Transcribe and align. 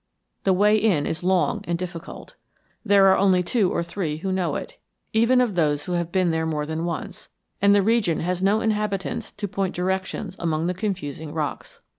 The 0.45 0.53
way 0.53 0.77
in 0.77 1.05
is 1.05 1.23
long 1.23 1.61
and 1.67 1.77
difficult. 1.77 2.33
There 2.83 3.05
are 3.09 3.17
only 3.17 3.43
two 3.43 3.71
or 3.71 3.83
three 3.83 4.17
who 4.17 4.31
know 4.31 4.55
it, 4.55 4.79
even 5.13 5.39
of 5.39 5.53
those 5.53 5.83
who 5.83 5.91
have 5.91 6.11
been 6.11 6.31
there 6.31 6.47
more 6.47 6.65
than 6.65 6.85
once, 6.85 7.29
and 7.61 7.75
the 7.75 7.83
region 7.83 8.19
has 8.21 8.41
no 8.41 8.61
inhabitants 8.61 9.31
to 9.33 9.47
point 9.47 9.75
directions 9.75 10.35
among 10.39 10.65
the 10.65 10.73
confusing 10.73 11.35
rocks. 11.35 11.81